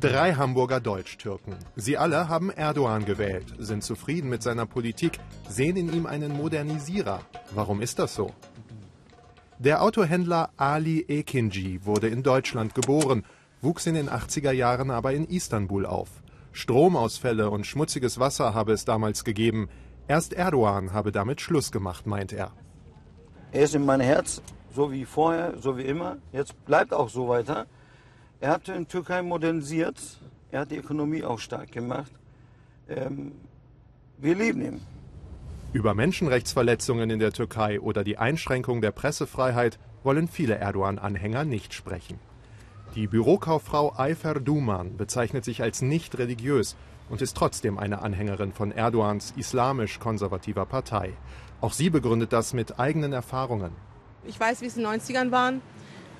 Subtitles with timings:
[0.00, 1.54] Drei Hamburger Deutsch-Türken.
[1.74, 7.20] Sie alle haben Erdogan gewählt, sind zufrieden mit seiner Politik, sehen in ihm einen Modernisierer.
[7.54, 8.32] Warum ist das so?
[9.58, 13.24] Der Autohändler Ali Ekinci wurde in Deutschland geboren,
[13.62, 16.10] wuchs in den 80er Jahren aber in Istanbul auf.
[16.52, 19.68] Stromausfälle und schmutziges Wasser habe es damals gegeben.
[20.08, 22.52] Erst Erdogan habe damit Schluss gemacht, meint er.
[23.52, 24.42] Er ist in meinem Herz,
[24.74, 26.18] so wie vorher, so wie immer.
[26.32, 27.66] Jetzt bleibt auch so weiter.
[28.40, 29.98] Er hat die Türkei modernisiert,
[30.50, 32.12] er hat die Ökonomie auch stark gemacht.
[32.88, 33.32] Ähm,
[34.18, 34.80] wir lieben ihn.
[35.72, 42.18] Über Menschenrechtsverletzungen in der Türkei oder die Einschränkung der Pressefreiheit wollen viele Erdogan-Anhänger nicht sprechen.
[42.94, 46.76] Die Bürokauffrau Ayfer Duman bezeichnet sich als nicht religiös
[47.10, 51.12] und ist trotzdem eine Anhängerin von Erdogans islamisch-konservativer Partei.
[51.60, 53.72] Auch sie begründet das mit eigenen Erfahrungen.
[54.24, 55.60] Ich weiß, wie es in den 90ern waren.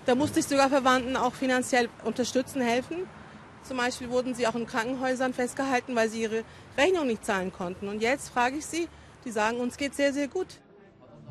[0.06, 2.98] Da musste ich sogar Verwandten auch finanziell unterstützen, helfen.
[3.64, 6.44] Zum Beispiel wurden sie auch in Krankenhäusern festgehalten, weil sie ihre
[6.78, 7.88] Rechnung nicht zahlen konnten.
[7.88, 8.86] Und jetzt frage ich sie,
[9.24, 10.46] die sagen, uns geht sehr, sehr gut.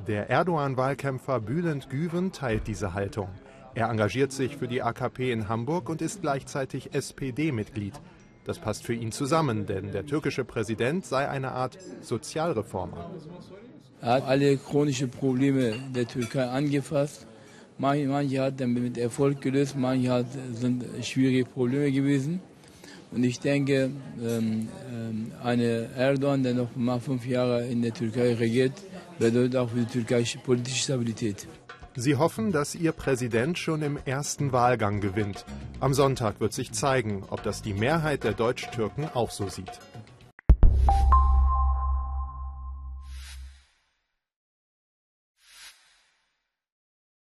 [0.08, 3.30] Der Erdogan-Wahlkämpfer Bülent Güven teilt diese Haltung.
[3.76, 7.94] Er engagiert sich für die AKP in Hamburg und ist gleichzeitig SPD-Mitglied.
[8.44, 13.10] Das passt für ihn zusammen, denn der türkische Präsident sei eine Art Sozialreformer.
[14.02, 17.26] Er hat alle chronischen Probleme der Türkei angefasst
[17.78, 22.40] Manche, manche hat er mit Erfolg gelöst, manche hat, sind schwierige Probleme gewesen.
[23.12, 28.34] Und ich denke, ähm, ähm, eine Erdogan, der noch mal fünf Jahre in der Türkei
[28.34, 28.74] regiert,
[29.20, 31.48] bedeutet auch für die Türkei politische Stabilität.
[31.98, 35.46] Sie hoffen, dass Ihr Präsident schon im ersten Wahlgang gewinnt.
[35.80, 39.72] Am Sonntag wird sich zeigen, ob das die Mehrheit der Deutsch-Türken auch so sieht.